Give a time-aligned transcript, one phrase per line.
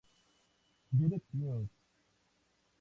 [0.97, 1.69] Direct News.